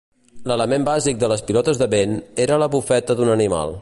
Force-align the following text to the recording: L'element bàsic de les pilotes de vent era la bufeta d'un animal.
L'element 0.51 0.87
bàsic 0.87 1.19
de 1.23 1.29
les 1.33 1.45
pilotes 1.49 1.81
de 1.83 1.89
vent 1.93 2.17
era 2.47 2.59
la 2.65 2.71
bufeta 2.77 3.19
d'un 3.21 3.35
animal. 3.37 3.69